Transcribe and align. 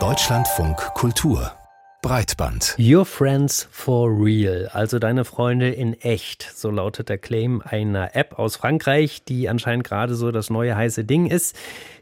Deutschlandfunk 0.00 0.78
Kultur 0.94 1.52
Breitband. 2.00 2.74
Your 2.78 3.04
Friends 3.04 3.68
for 3.70 4.08
Real, 4.08 4.68
also 4.72 4.98
deine 4.98 5.26
Freunde 5.26 5.68
in 5.68 5.92
echt. 6.00 6.50
So 6.54 6.70
lautet 6.70 7.10
der 7.10 7.18
Claim 7.18 7.60
einer 7.62 8.16
App 8.16 8.38
aus 8.38 8.56
Frankreich, 8.56 9.24
die 9.24 9.50
anscheinend 9.50 9.84
gerade 9.84 10.14
so 10.14 10.32
das 10.32 10.48
neue 10.48 10.74
heiße 10.74 11.04
Ding 11.04 11.26
ist. 11.26 11.54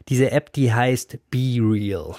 Diese 0.07 0.31
App, 0.31 0.53
die 0.53 0.73
heißt 0.73 1.19
Be 1.29 1.57
Real. 1.59 2.15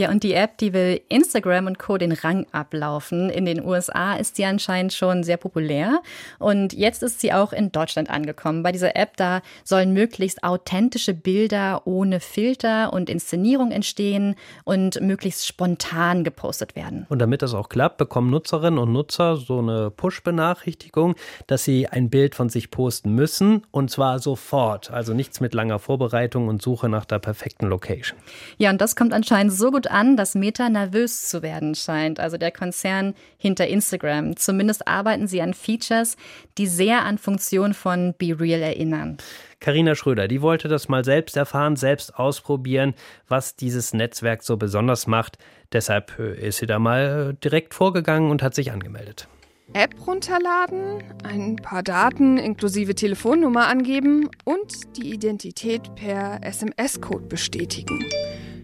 Ja, 0.00 0.08
und 0.08 0.22
die 0.22 0.32
App, 0.32 0.56
die 0.56 0.72
will 0.72 1.02
Instagram 1.10 1.66
und 1.66 1.78
Co. 1.78 1.98
den 1.98 2.12
Rang 2.12 2.46
ablaufen. 2.52 3.28
In 3.28 3.44
den 3.44 3.62
USA 3.62 4.14
ist 4.14 4.36
sie 4.36 4.46
anscheinend 4.46 4.94
schon 4.94 5.24
sehr 5.24 5.36
populär. 5.36 6.00
Und 6.38 6.72
jetzt 6.72 7.02
ist 7.02 7.20
sie 7.20 7.34
auch 7.34 7.52
in 7.52 7.70
Deutschland 7.70 8.08
angekommen. 8.08 8.62
Bei 8.62 8.72
dieser 8.72 8.96
App, 8.96 9.18
da 9.18 9.42
sollen 9.62 9.92
möglichst 9.92 10.42
authentische 10.42 11.12
Bilder 11.12 11.82
ohne 11.84 12.20
Filter 12.20 12.94
und 12.94 13.10
Inszenierung 13.10 13.72
entstehen 13.72 14.36
und 14.64 14.98
möglichst 15.02 15.46
spontan 15.46 16.24
gepostet 16.24 16.76
werden. 16.76 17.04
Und 17.10 17.18
damit 17.18 17.42
das 17.42 17.52
auch 17.52 17.68
klappt, 17.68 17.98
bekommen 17.98 18.30
Nutzerinnen 18.30 18.78
und 18.78 18.94
Nutzer 18.94 19.36
so 19.36 19.58
eine 19.58 19.90
Push-Benachrichtigung, 19.90 21.14
dass 21.46 21.64
sie 21.64 21.88
ein 21.88 22.08
Bild 22.08 22.34
von 22.34 22.48
sich 22.48 22.70
posten 22.70 23.14
müssen. 23.14 23.66
Und 23.70 23.90
zwar 23.90 24.18
sofort. 24.18 24.90
Also 24.90 25.12
nichts 25.12 25.40
mit 25.40 25.52
langer 25.52 25.78
Vorbereitung 25.78 26.48
und 26.48 26.62
Suche 26.62 26.88
nach 26.88 27.04
der 27.04 27.18
perfekten 27.18 27.66
Location. 27.66 28.18
Ja, 28.56 28.70
und 28.70 28.80
das 28.80 28.96
kommt 28.96 29.12
anscheinend 29.12 29.52
so 29.52 29.70
gut 29.70 29.89
an, 29.90 30.16
dass 30.16 30.34
Meta 30.34 30.68
nervös 30.68 31.28
zu 31.28 31.42
werden 31.42 31.74
scheint, 31.74 32.20
also 32.20 32.36
der 32.36 32.50
Konzern 32.50 33.14
hinter 33.36 33.66
Instagram. 33.66 34.36
Zumindest 34.36 34.86
arbeiten 34.86 35.26
sie 35.26 35.42
an 35.42 35.54
Features, 35.54 36.16
die 36.58 36.66
sehr 36.66 37.04
an 37.04 37.18
Funktionen 37.18 37.74
von 37.74 38.14
Be 38.16 38.38
Real 38.38 38.60
erinnern. 38.60 39.18
Karina 39.60 39.94
Schröder, 39.94 40.26
die 40.26 40.40
wollte 40.40 40.68
das 40.68 40.88
mal 40.88 41.04
selbst 41.04 41.36
erfahren, 41.36 41.76
selbst 41.76 42.14
ausprobieren, 42.16 42.94
was 43.28 43.56
dieses 43.56 43.92
Netzwerk 43.92 44.42
so 44.42 44.56
besonders 44.56 45.06
macht. 45.06 45.36
Deshalb 45.72 46.18
ist 46.18 46.58
sie 46.58 46.66
da 46.66 46.78
mal 46.78 47.36
direkt 47.44 47.74
vorgegangen 47.74 48.30
und 48.30 48.42
hat 48.42 48.54
sich 48.54 48.72
angemeldet. 48.72 49.28
App 49.72 49.94
runterladen, 50.04 51.02
ein 51.22 51.56
paar 51.56 51.82
Daten 51.82 52.38
inklusive 52.38 52.94
Telefonnummer 52.94 53.68
angeben 53.68 54.28
und 54.44 54.96
die 54.96 55.12
Identität 55.12 55.94
per 55.94 56.42
SMS-Code 56.42 57.26
bestätigen. 57.26 58.04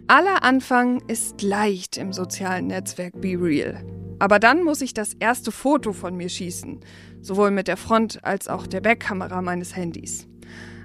Aller 0.08 0.44
Anfang 0.44 1.02
ist 1.08 1.42
leicht 1.42 1.96
im 1.96 2.12
sozialen 2.12 2.68
Netzwerk 2.68 3.20
Be 3.20 3.36
Real. 3.36 3.84
Aber 4.20 4.38
dann 4.38 4.62
muss 4.62 4.80
ich 4.80 4.94
das 4.94 5.14
erste 5.14 5.50
Foto 5.50 5.92
von 5.92 6.16
mir 6.16 6.28
schießen, 6.28 6.78
sowohl 7.22 7.50
mit 7.50 7.66
der 7.66 7.76
Front- 7.76 8.24
als 8.24 8.46
auch 8.46 8.68
der 8.68 8.80
Backkamera 8.80 9.42
meines 9.42 9.74
Handys. 9.74 10.28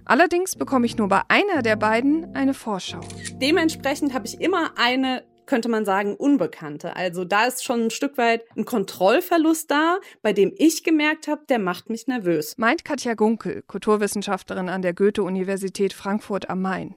Allerdings 0.05 0.55
bekomme 0.55 0.87
ich 0.87 0.97
nur 0.97 1.07
bei 1.07 1.21
einer 1.27 1.61
der 1.61 1.75
beiden 1.75 2.33
eine 2.35 2.55
Vorschau. 2.55 3.01
Dementsprechend 3.33 4.15
habe 4.15 4.25
ich 4.25 4.41
immer 4.41 4.71
eine 4.75 5.23
könnte 5.45 5.69
man 5.69 5.83
sagen, 5.83 6.15
Unbekannte. 6.15 6.95
Also 6.95 7.25
da 7.25 7.45
ist 7.45 7.65
schon 7.65 7.81
ein 7.81 7.89
Stück 7.89 8.17
weit 8.17 8.45
ein 8.55 8.63
Kontrollverlust 8.63 9.69
da, 9.69 9.99
bei 10.21 10.31
dem 10.31 10.53
ich 10.55 10.81
gemerkt 10.83 11.27
habe, 11.27 11.41
der 11.49 11.59
macht 11.59 11.89
mich 11.89 12.07
nervös. 12.07 12.57
Meint 12.57 12.85
Katja 12.85 13.15
Gunkel, 13.15 13.61
Kulturwissenschaftlerin 13.67 14.69
an 14.69 14.81
der 14.81 14.93
Goethe-Universität 14.93 15.91
Frankfurt 15.91 16.49
am 16.49 16.61
Main. 16.61 16.95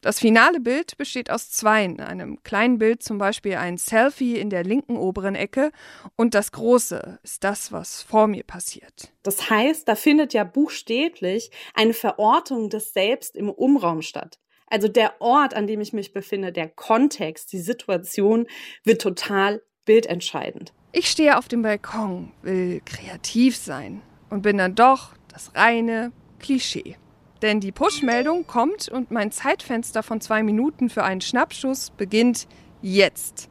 Das 0.00 0.20
finale 0.20 0.60
Bild 0.60 0.96
besteht 0.98 1.30
aus 1.30 1.50
zweien, 1.50 2.00
einem 2.00 2.42
kleinen 2.42 2.78
Bild 2.78 3.02
zum 3.02 3.18
Beispiel 3.18 3.56
ein 3.56 3.78
Selfie 3.78 4.38
in 4.38 4.50
der 4.50 4.62
linken 4.62 4.96
oberen 4.96 5.34
Ecke 5.34 5.72
und 6.16 6.34
das 6.34 6.52
große 6.52 7.18
ist 7.22 7.42
das, 7.44 7.72
was 7.72 8.02
vor 8.02 8.26
mir 8.26 8.44
passiert. 8.44 9.12
Das 9.22 9.50
heißt, 9.50 9.88
da 9.88 9.94
findet 9.94 10.32
ja 10.32 10.44
buchstäblich 10.44 11.50
eine 11.74 11.94
Verortung 11.94 12.70
des 12.70 12.92
Selbst 12.92 13.36
im 13.36 13.50
Umraum 13.50 14.02
statt. 14.02 14.38
Also 14.68 14.88
der 14.88 15.20
Ort, 15.20 15.54
an 15.54 15.66
dem 15.66 15.80
ich 15.80 15.92
mich 15.92 16.12
befinde, 16.12 16.52
der 16.52 16.68
Kontext, 16.68 17.52
die 17.52 17.60
Situation 17.60 18.46
wird 18.84 19.00
total 19.00 19.62
bildentscheidend. 19.84 20.72
Ich 20.92 21.08
stehe 21.08 21.38
auf 21.38 21.48
dem 21.48 21.62
Balkon, 21.62 22.32
will 22.42 22.80
kreativ 22.84 23.56
sein 23.56 24.02
und 24.30 24.42
bin 24.42 24.58
dann 24.58 24.74
doch 24.74 25.12
das 25.28 25.54
reine 25.54 26.12
Klischee. 26.38 26.96
Denn 27.42 27.60
die 27.60 27.72
Push-Meldung 27.72 28.46
kommt 28.46 28.88
und 28.88 29.10
mein 29.10 29.30
Zeitfenster 29.30 30.02
von 30.02 30.20
zwei 30.20 30.42
Minuten 30.42 30.88
für 30.88 31.04
einen 31.04 31.20
Schnappschuss 31.20 31.90
beginnt 31.90 32.46
jetzt. 32.80 33.48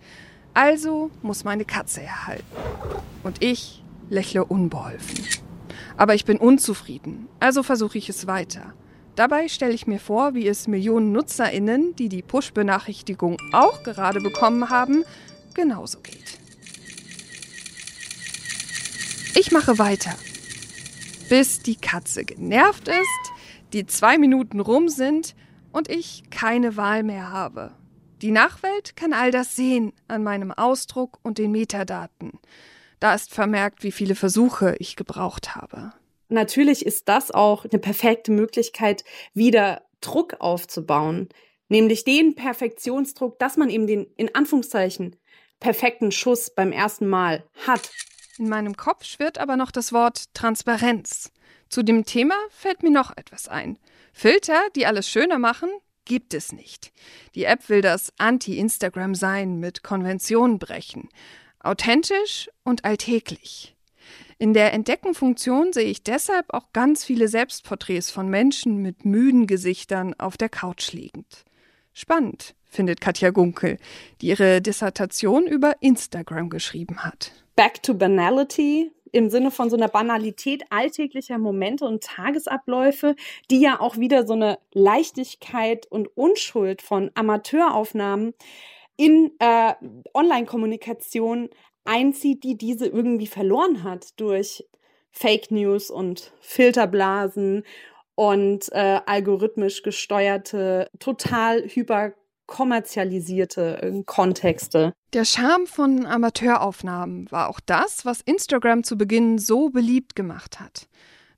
Also 0.54 1.12
muss 1.22 1.44
meine 1.44 1.66
Katze 1.66 2.02
erhalten. 2.02 2.46
Und 3.24 3.44
ich 3.44 3.84
lächle 4.10 4.46
unbeholfen. 4.46 5.26
Aber 5.98 6.16
ich 6.16 6.26
bin 6.26 6.38
unzufrieden, 6.38 7.28
also 7.40 7.64
versuche 7.64 7.98
ich 7.98 8.10
es 8.10 8.28
weiter. 8.28 8.74
Dabei 9.16 9.48
stelle 9.48 9.74
ich 9.74 9.88
mir 9.88 10.00
vor, 10.00 10.34
wie 10.34 10.48
es 10.48 10.68
Millionen 10.68 11.14
NutzerInnen, 11.14 11.96
die 11.96 12.10
die 12.10 12.22
Push-Benachrichtigung 12.22 13.38
auch 13.54 13.84
gerade 13.84 14.20
bekommen 14.20 14.70
haben, 14.70 15.06
genauso 15.54 16.00
geht. 16.00 16.40
Ich 19.36 19.52
mache 19.52 19.78
weiter, 19.78 20.14
bis 21.30 21.60
die 21.60 21.76
Katze 21.76 22.26
genervt 22.26 22.88
ist 22.88 23.35
die 23.76 23.86
zwei 23.86 24.18
Minuten 24.18 24.62
rum 24.62 24.88
sind 24.88 25.36
und 25.74 25.90
ich 25.90 26.24
keine 26.32 26.78
Wahl 26.78 27.04
mehr 27.04 27.32
habe. 27.32 27.74
Die 28.22 28.32
Nachwelt 28.32 28.96
kann 28.96 29.12
all 29.12 29.32
das 29.32 29.58
sehen 29.58 29.92
an 30.08 30.24
meinem 30.24 30.52
Ausdruck 30.54 31.20
und 31.24 31.38
den 31.38 31.52
Metadaten. 31.52 32.40
Da 33.02 33.14
ist 33.14 33.34
vermerkt, 33.34 33.84
wie 33.84 33.92
viele 33.92 34.16
Versuche 34.16 34.78
ich 34.80 34.96
gebraucht 34.96 35.56
habe. 35.56 35.92
Natürlich 36.30 36.86
ist 36.86 37.10
das 37.10 37.32
auch 37.32 37.66
eine 37.66 37.80
perfekte 37.80 38.32
Möglichkeit, 38.32 39.04
wieder 39.34 39.82
Druck 40.00 40.38
aufzubauen, 40.40 41.28
nämlich 41.68 42.06
den 42.06 42.34
Perfektionsdruck, 42.34 43.38
dass 43.40 43.58
man 43.58 43.70
eben 43.70 43.88
den 43.88 44.08
in 44.16 44.34
Anführungszeichen 44.34 45.18
perfekten 45.60 46.14
Schuss 46.14 46.50
beim 46.56 46.72
ersten 46.72 47.08
Mal 47.08 47.44
hat. 47.68 47.92
In 48.38 48.50
meinem 48.50 48.76
Kopf 48.76 49.06
schwirrt 49.06 49.38
aber 49.38 49.56
noch 49.56 49.72
das 49.72 49.94
Wort 49.94 50.34
Transparenz. 50.34 51.32
Zu 51.70 51.84
dem 51.84 52.06
Thema 52.06 52.36
fällt 52.50 52.84
mir 52.84 52.92
noch 52.92 53.16
etwas 53.16 53.48
ein. 53.48 53.80
Filter, 54.12 54.62
die 54.76 54.86
alles 54.86 55.10
schöner 55.10 55.40
machen, 55.40 55.70
gibt 56.04 56.34
es 56.34 56.52
nicht. 56.52 56.92
Die 57.34 57.46
App 57.46 57.70
will 57.70 57.82
das 57.82 58.14
Anti-Instagram 58.18 59.16
sein, 59.16 59.60
mit 59.60 59.84
Konventionen 59.84 60.60
brechen. 60.60 61.10
Authentisch 61.60 62.50
und 62.64 62.86
alltäglich. 62.86 63.76
In 64.38 64.54
der 64.54 64.74
Entdecken-Funktion 64.74 65.72
sehe 65.72 65.86
ich 65.90 66.04
deshalb 66.04 66.54
auch 66.54 66.74
ganz 66.74 67.06
viele 67.06 67.30
Selbstporträts 67.30 68.12
von 68.12 68.30
Menschen 68.30 68.82
mit 68.82 69.06
müden 69.06 69.48
Gesichtern 69.48 70.14
auf 70.20 70.36
der 70.36 70.50
Couch 70.50 70.92
liegend. 70.92 71.46
Spannend, 71.94 72.54
findet 72.66 73.00
Katja 73.00 73.30
Gunkel, 73.30 73.78
die 74.20 74.28
ihre 74.28 74.62
Dissertation 74.62 75.48
über 75.48 75.76
Instagram 75.80 76.50
geschrieben 76.50 77.04
hat. 77.04 77.45
Back 77.56 77.82
to 77.84 77.94
Banality 77.94 78.92
im 79.12 79.30
Sinne 79.30 79.50
von 79.50 79.70
so 79.70 79.78
einer 79.78 79.88
Banalität 79.88 80.64
alltäglicher 80.70 81.38
Momente 81.38 81.86
und 81.86 82.04
Tagesabläufe, 82.04 83.16
die 83.50 83.62
ja 83.62 83.80
auch 83.80 83.98
wieder 83.98 84.28
so 84.28 84.34
eine 84.34 84.60
Leichtigkeit 84.74 85.88
und 85.90 86.10
Unschuld 86.18 86.82
von 86.82 87.12
Amateuraufnahmen 87.16 88.34
in 88.98 89.32
äh, 89.40 89.74
Online-Kommunikation 90.14 91.50
einzieht, 91.86 92.44
die 92.44 92.58
diese 92.58 92.88
irgendwie 92.88 93.28
verloren 93.28 93.84
hat 93.84 94.20
durch 94.20 94.66
Fake 95.12 95.50
News 95.50 95.90
und 95.90 96.34
Filterblasen 96.42 97.64
und 98.16 98.70
äh, 98.74 99.00
algorithmisch 99.06 99.82
gesteuerte, 99.82 100.90
total 101.00 101.64
hyper 101.64 102.14
kommerzialisierte 102.46 103.82
äh, 103.82 104.04
Kontexte. 104.06 104.94
Der 105.14 105.26
Charme 105.26 105.68
von 105.68 106.06
Amateuraufnahmen 106.06 107.32
war 107.32 107.50
auch 107.50 107.60
das, 107.60 108.06
was 108.06 108.22
Instagram 108.22 108.84
zu 108.84 108.98
Beginn 108.98 109.38
so 109.38 109.70
beliebt 109.70 110.16
gemacht 110.16 110.60
hat. 110.60 110.88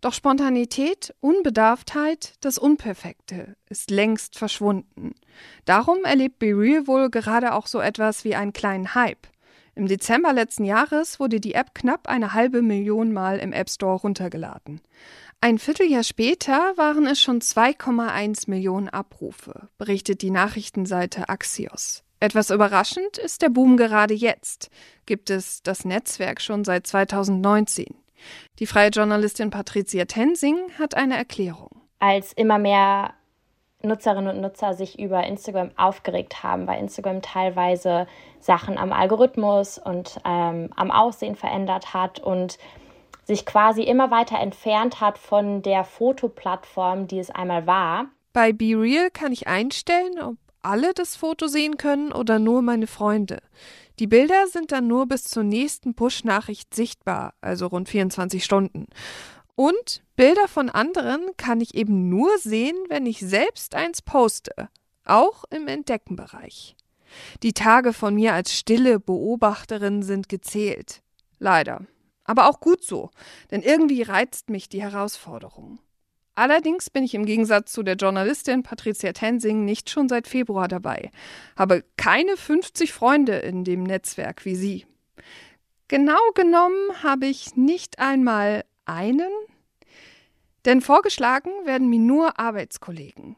Doch 0.02 0.14
Spontanität, 0.14 1.14
Unbedarftheit, 1.22 2.36
das 2.42 2.58
Unperfekte 2.58 3.56
ist 3.68 3.90
längst 3.90 4.38
verschwunden. 4.38 5.16
Darum 5.66 6.04
erlebt 6.04 6.38
BeReal 6.40 6.86
wohl 6.86 7.10
gerade 7.10 7.54
auch 7.54 7.66
so 7.66 7.80
etwas 7.80 8.24
wie 8.24 8.36
einen 8.36 8.54
kleinen 8.54 8.94
Hype. 8.94 9.28
Im 9.78 9.88
Dezember 9.88 10.34
letzten 10.34 10.66
Jahres 10.66 11.20
wurde 11.20 11.40
die 11.40 11.54
App 11.54 11.76
knapp 11.76 12.08
eine 12.08 12.34
halbe 12.34 12.64
Million 12.64 13.14
Mal 13.14 13.38
im 13.38 13.54
App 13.54 13.70
Store 13.70 14.00
runtergeladen. 14.00 14.82
Ein 15.40 15.60
Vierteljahr 15.60 16.02
später 16.02 16.74
waren 16.78 17.06
es 17.06 17.22
schon 17.22 17.42
2,1 17.42 18.50
Millionen 18.50 18.90
Abrufe, 18.90 19.70
berichtet 19.78 20.24
die 20.24 20.32
Nachrichtenseite 20.32 21.30
Axios. 21.30 22.04
Etwas 22.20 22.50
überraschend 22.50 23.20
ist 23.20 23.44
der 23.44 23.50
Boom 23.50 23.78
gerade 23.78 24.16
jetzt. 24.16 24.72
Gibt 25.06 25.30
es 25.30 25.62
das 25.62 25.86
Netzwerk 25.86 26.42
schon 26.42 26.64
seit 26.64 26.88
2019? 26.88 27.86
Die 28.58 28.66
freie 28.66 28.90
Journalistin 28.90 29.52
Patricia 29.52 30.06
Tensing 30.06 30.58
hat 30.80 30.96
eine 30.96 31.18
Erklärung. 31.18 31.84
Als 32.00 32.34
immer 32.34 32.58
mehr 32.58 33.14
Nutzerinnen 33.84 34.36
und 34.36 34.42
Nutzer 34.42 34.74
sich 34.74 34.98
über 35.00 35.24
Instagram 35.26 35.72
aufgeregt 35.78 36.44
haben, 36.44 36.68
weil 36.68 36.80
Instagram 36.80 37.22
teilweise 37.22 38.08
Sachen 38.40 38.78
am 38.78 38.92
Algorithmus 38.92 39.78
und 39.78 40.20
ähm, 40.26 40.70
am 40.76 40.92
Aussehen 40.92 41.36
verändert 41.36 41.94
hat 41.94 42.20
und 42.20 42.58
sich 43.26 43.46
quasi 43.46 43.84
immer 43.84 44.10
weiter 44.10 44.40
entfernt 44.40 45.02
hat 45.02 45.18
von 45.18 45.62
der 45.62 45.84
Fotoplattform, 45.84 47.08
die 47.08 47.20
es 47.20 47.30
einmal 47.30 47.68
war. 47.68 48.06
Bei 48.34 48.54
BeReal 48.54 49.10
kann 49.12 49.32
ich 49.32 49.48
einstellen, 49.48 50.20
ob 50.22 50.38
alle 50.62 50.94
das 50.94 51.16
Foto 51.16 51.48
sehen 51.48 51.78
können 51.78 52.12
oder 52.12 52.40
nur 52.40 52.62
meine 52.62 52.88
Freunde. 52.88 53.40
Die 54.00 54.08
Bilder 54.08 54.48
sind 54.48 54.72
dann 54.72 54.88
nur 54.88 55.08
bis 55.08 55.24
zur 55.24 55.44
nächsten 55.44 55.96
Push-Nachricht 55.96 56.74
sichtbar, 56.74 57.34
also 57.42 57.68
rund 57.68 57.90
24 57.90 58.44
Stunden. 58.44 58.88
Und 59.58 60.04
Bilder 60.16 60.48
von 60.48 60.70
anderen 60.70 61.32
kann 61.36 61.62
ich 61.62 61.74
eben 61.74 62.10
nur 62.10 62.38
sehen, 62.38 62.78
wenn 62.90 63.08
ich 63.08 63.22
selbst 63.22 63.74
eins 63.74 64.04
poste, 64.04 64.70
auch 65.04 65.46
im 65.50 65.68
Entdeckenbereich. 65.68 66.76
Die 67.42 67.54
Tage 67.54 67.92
von 67.92 68.14
mir 68.14 68.36
als 68.36 68.54
stille 68.54 69.00
Beobachterin 69.00 70.04
sind 70.04 70.30
gezählt. 70.30 71.02
Leider. 71.40 71.88
Aber 72.24 72.48
auch 72.48 72.60
gut 72.60 72.84
so, 72.84 73.10
denn 73.50 73.64
irgendwie 73.64 74.04
reizt 74.04 74.52
mich 74.52 74.70
die 74.70 74.84
Herausforderung. 74.84 75.80
Allerdings 76.36 76.92
bin 76.92 77.04
ich 77.04 77.16
im 77.16 77.26
Gegensatz 77.26 77.72
zu 77.72 77.82
der 77.82 77.96
Journalistin 77.96 78.62
Patricia 78.62 79.12
Tensing 79.12 79.66
nicht 79.66 79.90
schon 79.90 80.08
seit 80.08 80.28
Februar 80.28 80.68
dabei, 80.68 81.10
habe 81.56 81.84
keine 81.98 82.38
50 82.38 82.94
Freunde 82.94 83.38
in 83.38 83.64
dem 83.64 83.82
Netzwerk 83.82 84.46
wie 84.46 84.56
sie. 84.56 84.86
Genau 85.88 86.20
genommen 86.36 87.02
habe 87.02 87.26
ich 87.26 87.56
nicht 87.56 87.98
einmal 87.98 88.64
einen, 88.88 89.30
denn 90.68 90.82
vorgeschlagen 90.82 91.50
werden 91.66 91.90
mir 91.90 92.00
nur 92.00 92.40
Arbeitskollegen. 92.40 93.38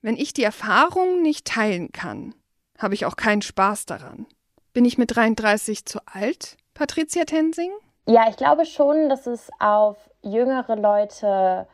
Wenn 0.00 0.16
ich 0.16 0.32
die 0.32 0.44
Erfahrung 0.44 1.20
nicht 1.20 1.44
teilen 1.44 1.90
kann, 1.92 2.34
habe 2.78 2.94
ich 2.94 3.04
auch 3.04 3.16
keinen 3.16 3.42
Spaß 3.42 3.86
daran. 3.86 4.26
Bin 4.72 4.84
ich 4.84 4.96
mit 4.96 5.16
33 5.16 5.84
zu 5.84 5.98
alt, 6.06 6.56
Patricia 6.72 7.24
Tensing? 7.24 7.72
Ja, 8.06 8.28
ich 8.28 8.36
glaube 8.36 8.64
schon, 8.64 9.08
dass 9.08 9.26
es 9.26 9.50
auf 9.58 9.96
jüngere 10.22 10.76
Leute 10.76 11.66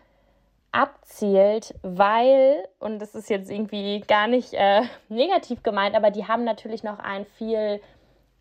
abzielt, 0.71 1.75
weil, 1.83 2.67
und 2.79 2.99
das 2.99 3.15
ist 3.15 3.29
jetzt 3.29 3.51
irgendwie 3.51 4.01
gar 4.01 4.27
nicht 4.27 4.55
äh, 4.55 4.83
negativ 5.11 5.63
gemeint, 5.63 5.95
aber 5.95 6.11
die 6.11 6.27
haben 6.27 6.45
natürlich 6.45 6.83
noch 6.83 6.99
einen 6.99 7.27
viel 7.37 7.83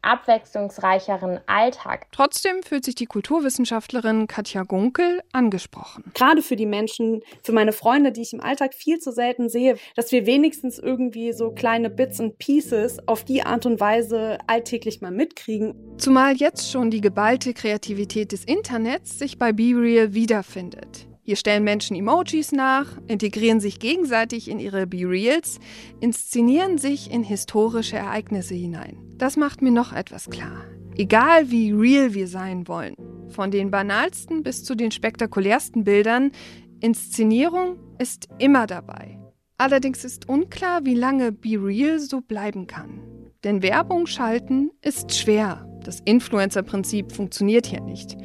abwechslungsreicheren 0.02 1.40
Alltag. 1.46 2.08
Trotzdem 2.12 2.64
fühlt 2.64 2.86
sich 2.86 2.96
die 2.96 3.06
Kulturwissenschaftlerin 3.06 4.28
Katja 4.28 4.64
Gunkel 4.64 5.22
angesprochen. 5.32 6.04
Gerade 6.14 6.42
für 6.42 6.56
die 6.56 6.66
Menschen, 6.66 7.22
für 7.44 7.52
meine 7.52 7.74
Freunde, 7.74 8.12
die 8.12 8.22
ich 8.22 8.34
im 8.34 8.42
Alltag 8.42 8.74
viel 8.74 9.00
zu 9.00 9.12
selten 9.12 9.50
sehe, 9.50 9.78
dass 9.96 10.12
wir 10.12 10.26
wenigstens 10.26 10.80
irgendwie 10.80 11.34
so 11.34 11.52
kleine 11.52 11.90
Bits 11.90 12.20
und 12.20 12.38
Pieces 12.38 13.00
auf 13.08 13.24
die 13.24 13.44
Art 13.44 13.66
und 13.66 13.80
Weise 13.80 14.38
alltäglich 14.48 15.02
mal 15.02 15.12
mitkriegen. 15.12 15.76
Zumal 15.98 16.36
jetzt 16.36 16.72
schon 16.72 16.90
die 16.90 17.02
geballte 17.02 17.54
Kreativität 17.54 18.32
des 18.32 18.44
Internets 18.44 19.20
sich 19.20 19.38
bei 19.38 19.54
BeReal 19.54 20.14
wiederfindet. 20.14 21.11
Hier 21.32 21.38
stellen 21.38 21.64
Menschen 21.64 21.96
Emojis 21.96 22.52
nach, 22.52 22.88
integrieren 23.08 23.62
sich 23.62 23.80
gegenseitig 23.80 24.50
in 24.50 24.60
ihre 24.60 24.86
Be-Reals, 24.86 25.60
inszenieren 26.02 26.78
sich 26.78 27.10
in 27.10 27.24
historische 27.24 27.96
Ereignisse 27.96 28.54
hinein. 28.54 28.98
Das 29.16 29.38
macht 29.38 29.62
mir 29.62 29.72
noch 29.72 29.94
etwas 29.94 30.30
klar. 30.30 30.66
Egal 30.98 31.50
wie 31.50 31.72
real 31.72 32.14
wir 32.14 32.28
sein 32.28 32.68
wollen, 32.68 32.96
von 33.30 33.50
den 33.50 33.72
banalsten 33.72 34.44
bis 34.44 34.66
zu 34.66 34.76
den 34.76 34.92
spektakulärsten 34.92 35.86
Bildern, 35.86 36.34
Inszenierung 36.82 37.78
ist 37.98 38.28
immer 38.38 38.68
dabei. 38.68 39.18
Allerdings 39.58 40.04
ist 40.04 40.28
unklar, 40.28 40.84
wie 40.84 40.96
lange 40.96 41.32
Be 41.32 41.52
Real 41.52 41.98
so 42.00 42.20
bleiben 42.20 42.68
kann. 42.68 43.00
Denn 43.46 43.62
Werbung 43.62 44.06
schalten 44.06 44.72
ist 44.82 45.16
schwer. 45.16 45.66
Das 45.86 46.02
Influencer-Prinzip 46.02 47.14
funktioniert 47.14 47.68
hier 47.68 47.80
nicht. 47.80 48.18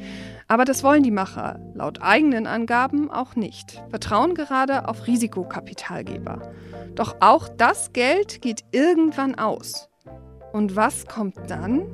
Aber 0.47 0.63
das 0.63 0.83
wollen 0.83 1.03
die 1.03 1.11
Macher 1.11 1.59
laut 1.73 2.01
eigenen 2.01 2.47
Angaben 2.47 3.11
auch 3.11 3.35
nicht, 3.35 3.81
vertrauen 3.89 4.33
gerade 4.33 4.87
auf 4.87 5.07
Risikokapitalgeber. 5.07 6.53
Doch 6.95 7.17
auch 7.19 7.49
das 7.49 7.91
Geld 7.91 8.41
geht 8.41 8.63
irgendwann 8.71 9.35
aus. 9.35 9.89
Und 10.53 10.75
was 10.75 11.05
kommt 11.05 11.35
dann? 11.47 11.85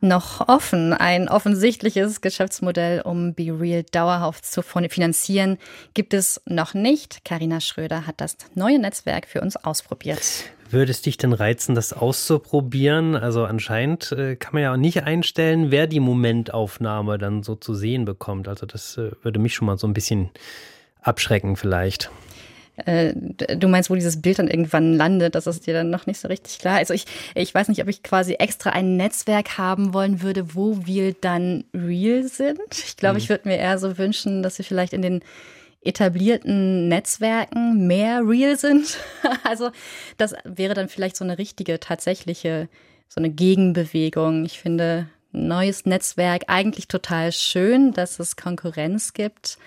noch 0.00 0.48
offen. 0.48 0.92
Ein 0.92 1.28
offensichtliches 1.28 2.20
Geschäftsmodell, 2.20 3.02
um 3.02 3.34
BeReal 3.34 3.84
dauerhaft 3.84 4.44
zu 4.44 4.62
finanzieren, 4.62 5.58
gibt 5.94 6.14
es 6.14 6.40
noch 6.46 6.74
nicht. 6.74 7.24
Karina 7.24 7.60
Schröder 7.60 8.06
hat 8.06 8.20
das 8.20 8.36
neue 8.54 8.78
Netzwerk 8.78 9.26
für 9.26 9.40
uns 9.40 9.56
ausprobiert. 9.56 10.44
Würde 10.70 10.90
es 10.90 11.02
dich 11.02 11.16
denn 11.16 11.32
reizen, 11.32 11.74
das 11.74 11.92
auszuprobieren? 11.92 13.14
Also 13.14 13.44
anscheinend 13.44 14.12
äh, 14.12 14.36
kann 14.36 14.54
man 14.54 14.62
ja 14.62 14.72
auch 14.72 14.78
nicht 14.78 15.04
einstellen, 15.04 15.70
wer 15.70 15.86
die 15.86 16.00
Momentaufnahme 16.00 17.18
dann 17.18 17.42
so 17.42 17.54
zu 17.54 17.74
sehen 17.74 18.04
bekommt. 18.04 18.48
Also 18.48 18.66
das 18.66 18.96
äh, 18.96 19.12
würde 19.22 19.38
mich 19.38 19.54
schon 19.54 19.66
mal 19.66 19.78
so 19.78 19.86
ein 19.86 19.94
bisschen 19.94 20.30
abschrecken 21.02 21.56
vielleicht. 21.56 22.10
Äh, 22.84 23.14
du 23.14 23.68
meinst, 23.68 23.88
wo 23.88 23.94
dieses 23.94 24.20
Bild 24.20 24.38
dann 24.38 24.48
irgendwann 24.48 24.94
landet, 24.94 25.34
das 25.34 25.46
ist 25.46 25.66
dir 25.66 25.72
dann 25.72 25.88
noch 25.90 26.06
nicht 26.06 26.20
so 26.20 26.28
richtig 26.28 26.58
klar. 26.58 26.76
Also 26.76 26.92
ich, 26.92 27.06
ich 27.34 27.54
weiß 27.54 27.68
nicht, 27.68 27.80
ob 27.80 27.88
ich 27.88 28.02
quasi 28.02 28.34
extra 28.34 28.70
ein 28.70 28.96
Netzwerk 28.96 29.56
haben 29.56 29.94
wollen 29.94 30.20
würde, 30.20 30.54
wo 30.54 30.84
wir 30.84 31.14
dann 31.14 31.64
real 31.72 32.24
sind. 32.24 32.58
Ich 32.70 32.96
glaube, 32.96 33.14
mhm. 33.14 33.18
ich 33.18 33.28
würde 33.28 33.48
mir 33.48 33.56
eher 33.56 33.78
so 33.78 33.96
wünschen, 33.96 34.42
dass 34.42 34.58
wir 34.58 34.64
vielleicht 34.64 34.92
in 34.92 35.02
den 35.02 35.22
etablierten 35.86 36.88
Netzwerken 36.88 37.86
mehr 37.86 38.22
real 38.26 38.58
sind. 38.58 38.98
also 39.44 39.70
das 40.16 40.34
wäre 40.44 40.74
dann 40.74 40.88
vielleicht 40.88 41.16
so 41.16 41.24
eine 41.24 41.38
richtige, 41.38 41.80
tatsächliche, 41.80 42.68
so 43.08 43.20
eine 43.20 43.30
Gegenbewegung. 43.30 44.44
Ich 44.44 44.60
finde 44.60 45.08
neues 45.32 45.86
Netzwerk 45.86 46.44
eigentlich 46.48 46.88
total 46.88 47.32
schön, 47.32 47.92
dass 47.92 48.18
es 48.18 48.36
Konkurrenz 48.36 49.12
gibt. 49.12 49.58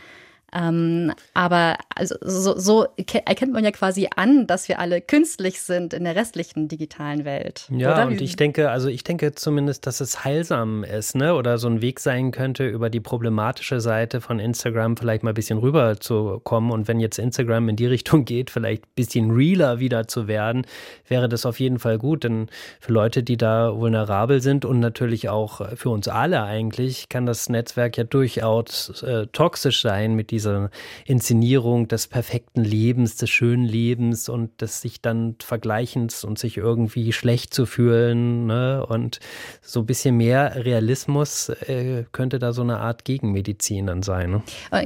Ähm, 0.54 1.14
aber 1.34 1.78
also 1.96 2.16
so, 2.22 2.58
so, 2.58 2.88
erkennt 2.96 3.54
man 3.54 3.64
ja 3.64 3.72
quasi 3.72 4.10
an, 4.16 4.48
dass 4.48 4.68
wir 4.68 4.80
alle 4.80 5.02
künstlich 5.02 5.62
sind 5.62 5.94
in 5.94 6.04
der 6.04 6.16
restlichen 6.16 6.68
digitalen 6.68 7.26
Welt. 7.26 7.68
Ja, 7.70 7.94
oder? 7.94 8.08
und 8.08 8.22
ich 8.22 8.36
denke, 8.36 8.70
also 8.72 8.88
ich 8.88 9.04
denke 9.04 9.34
zumindest, 9.36 9.86
dass 9.86 10.00
es 10.00 10.24
heilsam 10.24 10.84
ist, 10.84 11.16
ne? 11.16 11.36
Oder 11.36 11.58
so 11.58 11.68
ein 11.68 11.82
Weg 11.82 12.00
sein 12.00 12.32
könnte, 12.32 12.68
über 12.68 12.90
die 12.90 13.00
problematische 13.00 13.80
Seite 13.80 14.22
von 14.22 14.40
Instagram 14.40 14.98
vielleicht 14.98 15.24
mal 15.24 15.32
ein 15.32 15.36
bisschen 15.36 15.60
rüber 15.60 16.00
zu 16.00 16.40
kommen. 16.44 16.72
Und 16.72 16.88
wenn 16.88 17.00
jetzt 17.00 17.20
Instagram 17.20 17.70
in 17.70 17.76
die 17.76 17.86
Richtung 17.88 18.26
geht, 18.26 18.50
vielleicht 18.50 18.86
ein 18.86 18.96
bisschen 18.96 19.32
realer 19.32 19.80
wieder 19.80 20.08
zu 20.08 20.28
werden, 20.28 20.66
wäre 21.08 21.30
das 21.30 21.46
auf 21.46 21.60
jeden 21.60 21.80
Fall 21.80 21.98
gut. 21.98 22.24
Denn 22.24 22.48
für 22.80 22.94
Leute, 22.94 23.24
die 23.24 23.38
da 23.38 23.76
vulnerabel 23.76 24.42
sind 24.42 24.66
und 24.66 24.80
natürlich 24.80 25.30
auch 25.30 25.76
für 25.76 25.90
uns 25.90 26.08
alle 26.08 26.44
eigentlich, 26.44 27.10
kann 27.10 27.26
das 27.26 27.50
Netzwerk 27.50 27.98
ja 27.98 28.04
durchaus 28.04 29.04
äh, 29.04 29.28
toxisch 29.28 29.82
sein 29.82 30.16
mit 30.16 30.32
diesen 30.32 30.39
diese 30.40 30.70
Inszenierung 31.06 31.90
des 31.90 32.08
perfekten 32.08 32.64
Lebens, 32.64 33.18
des 33.18 33.30
schönen 33.30 33.66
Lebens 33.66 34.30
und 34.30 34.62
des 34.62 34.82
sich 34.82 35.02
dann 35.02 35.36
Vergleichens 35.40 36.24
und 36.24 36.40
sich 36.40 36.56
irgendwie 36.56 37.12
schlecht 37.12 37.54
zu 37.54 37.66
fühlen. 37.66 38.46
Ne? 38.46 38.86
Und 38.86 39.20
so 39.62 39.82
ein 39.82 39.86
bisschen 39.86 40.16
mehr 40.16 40.64
Realismus 40.64 41.50
äh, 41.50 42.06
könnte 42.14 42.40
da 42.40 42.54
so 42.54 42.62
eine 42.62 42.78
Art 42.78 43.04
Gegenmedizin 43.04 43.88
dann 43.88 44.02
sein. 44.02 44.32
Ne? 44.32 44.42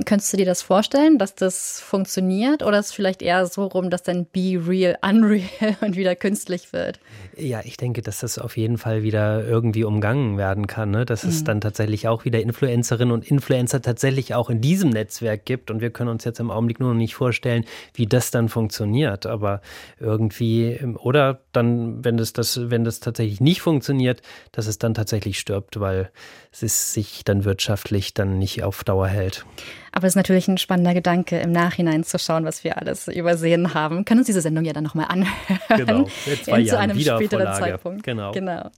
Könntest 0.05 0.33
du 0.33 0.38
dir 0.38 0.45
das 0.45 0.63
vorstellen, 0.63 1.19
dass 1.19 1.36
das 1.36 1.79
funktioniert 1.79 2.63
oder 2.63 2.79
ist 2.79 2.88
es 2.88 2.91
vielleicht 2.93 3.22
eher 3.22 3.45
so 3.45 3.65
rum, 3.65 3.91
dass 3.91 4.01
dann 4.01 4.25
Be 4.25 4.60
Real 4.67 4.98
Unreal 5.07 5.77
und 5.81 5.95
wieder 5.95 6.15
künstlich 6.15 6.74
wird? 6.74 7.00
Ja, 7.38 7.62
ich 7.63 7.77
denke, 7.77 8.01
dass 8.01 8.19
das 8.19 8.39
auf 8.39 8.57
jeden 8.57 8.79
Fall 8.79 9.03
wieder 9.03 9.45
irgendwie 9.45 9.83
umgangen 9.83 10.38
werden 10.38 10.65
kann. 10.65 10.89
Ne? 10.89 11.05
Dass 11.05 11.24
mhm. 11.24 11.29
es 11.29 11.43
dann 11.43 11.62
tatsächlich 11.62 12.07
auch 12.07 12.25
wieder 12.25 12.41
Influencerinnen 12.41 13.13
und 13.13 13.29
Influencer 13.29 13.81
tatsächlich 13.81 14.33
auch 14.33 14.50
in 14.50 14.60
diesem 14.62 14.89
Netzwerk 14.89 15.42
gibt. 15.45 15.71
Und 15.71 15.81
wir 15.81 15.89
können 15.89 16.09
uns 16.09 16.23
jetzt 16.23 16.39
im 16.39 16.51
Augenblick 16.51 16.79
nur 16.79 16.89
noch 16.89 16.97
nicht 16.97 17.15
vorstellen, 17.15 17.65
wie 17.93 18.05
das 18.05 18.31
dann 18.31 18.50
funktioniert. 18.50 19.25
Aber 19.25 19.62
irgendwie, 20.00 20.79
oder 21.00 21.41
dann, 21.51 22.03
wenn 22.03 22.17
das, 22.17 22.33
das, 22.33 22.69
wenn 22.69 22.83
das 22.83 23.00
tatsächlich 23.00 23.41
nicht 23.41 23.62
funktioniert, 23.62 24.21
dass 24.51 24.67
es 24.67 24.77
dann 24.79 24.93
tatsächlich 24.93 25.39
stirbt, 25.39 25.79
weil 25.79 26.12
es 26.51 26.93
sich 26.93 27.23
dann 27.23 27.45
wirtschaftlich 27.45 28.13
dann 28.13 28.38
nicht 28.38 28.63
auf 28.63 28.83
Dauer 28.83 29.07
hält. 29.07 29.45
Aber 29.91 30.07
es 30.07 30.13
ist 30.13 30.17
natürlich 30.17 30.47
ein 30.47 30.57
spannender 30.57 30.93
Gedanke, 30.93 31.39
im 31.39 31.51
Nachhinein 31.51 32.03
zu 32.03 32.17
schauen, 32.17 32.45
was 32.45 32.63
wir 32.63 32.79
alles 32.79 33.07
übersehen 33.07 33.73
haben. 33.73 34.05
Können 34.05 34.19
uns 34.19 34.27
diese 34.27 34.41
Sendung 34.41 34.65
ja 34.65 34.73
dann 34.73 34.83
nochmal 34.83 35.05
anhören. 35.09 35.33
Genau, 35.77 36.07
in 36.25 36.38
zwei 36.43 36.59
Jahren 36.59 36.67
zu 36.67 36.77
einem 36.79 37.00
späteren 37.00 37.53
Zeitpunkt. 37.53 38.03
Genau. 38.03 38.31
genau. 38.31 38.69